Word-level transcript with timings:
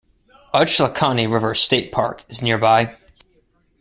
Ochlockonee 0.51 1.31
River 1.31 1.53
State 1.53 1.91
Park 1.91 2.23
is 2.27 2.41
nearby. 2.41 2.95